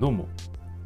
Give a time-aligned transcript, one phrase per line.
[0.00, 0.28] どうも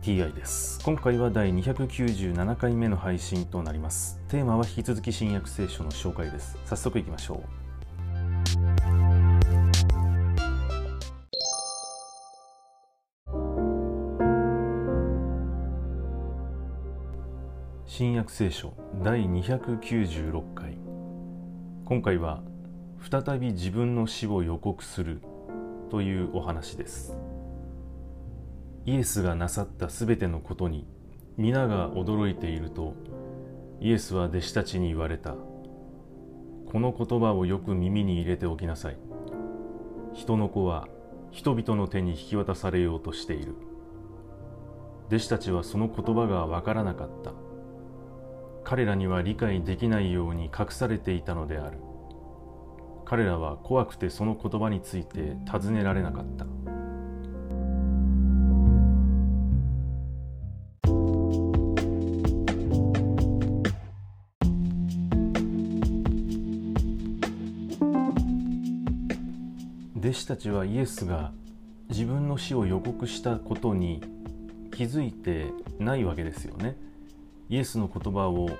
[0.00, 0.80] TI です。
[0.82, 4.18] 今回は第297回目の配信となります。
[4.28, 6.56] テーマは引き続き新約聖書の紹介です。
[6.64, 7.42] 早速いきましょう。
[17.84, 18.72] 新約聖書
[19.04, 20.78] 第296回。
[21.84, 22.42] 今回は
[23.10, 25.20] 再び自分の死を予告する
[25.90, 27.14] というお話です。
[28.84, 30.86] イエスがなさったすべてのことに
[31.36, 32.94] 皆が驚いていると
[33.80, 35.34] イエスは弟子たちに言われた。
[35.34, 38.96] この言葉をよく耳に入れておきなさい。
[40.14, 40.86] 人の子は
[41.32, 43.54] 人々の手に引き渡されようとしている。
[45.08, 47.32] 弟子たちはその言葉がわからなかった。
[48.62, 51.78] 彼らには理解できないように隠されていたのである。
[53.04, 56.46] 彼らは怖くてその言葉について尋ねられなかった。
[70.02, 71.30] 弟子たちはイエスが
[71.88, 74.02] 自分の死を予告したことに
[74.72, 75.46] 気づいて
[75.78, 76.76] ないわけですよね。
[77.48, 78.50] イエスの言葉を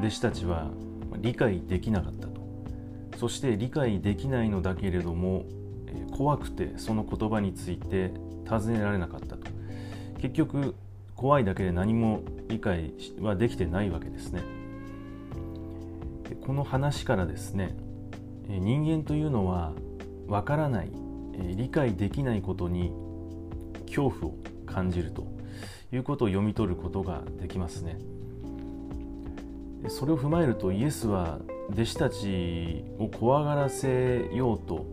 [0.00, 0.68] 弟子たちは
[1.16, 2.42] 理解できなかったと。
[3.16, 5.46] そして理解できないのだけれども
[6.14, 8.12] 怖くてその言葉について
[8.44, 9.50] 尋ねられなかったと。
[10.20, 10.74] 結局
[11.16, 14.42] 怖いだけで何も理解はできてないわけですね。
[16.46, 17.74] この話からですね
[18.46, 19.72] 人間というのは
[20.32, 20.90] わからない、
[21.34, 22.90] え理解できないことに
[23.86, 25.26] 恐怖を感じると
[25.92, 27.98] いうことを読み取ることができますね。
[29.88, 31.38] それを踏まえるとイエスは
[31.70, 34.86] 弟子たちを怖がらせようと、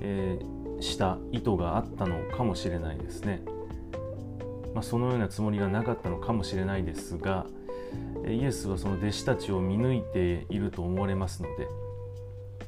[0.00, 0.38] え、
[0.80, 3.42] した意図があったのかもしれないですね。
[4.72, 7.44] まあ、そのようなつもりがなかったのかもしれないですが
[8.26, 11.66] イエスはその弟子たちを見抜いていると思われますので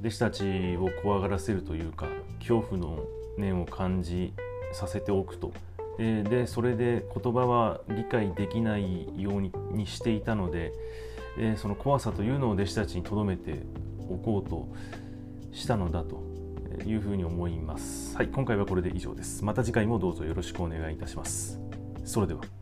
[0.02, 2.08] 弟子たちを怖がらせるというか
[2.40, 2.98] 恐怖の
[3.38, 4.34] 念を感じ
[4.72, 5.52] させておくと
[5.98, 10.72] でそれで言葉は理解できないようににしていたので
[11.56, 13.62] その怖さというのを弟子たちに留めて
[14.10, 14.68] おこうと
[15.52, 16.20] したのだと
[16.84, 18.16] いうふうに思います。
[18.16, 19.44] はい、今回はこれで以上です。
[19.44, 21.60] また次回もどうぞよろしくお願いいたします。
[22.04, 22.61] それでは。